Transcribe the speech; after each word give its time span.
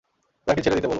তাকে 0.47 0.61
ছেড়ে 0.61 0.75
দিতে 0.75 0.81
বলো! 0.81 0.89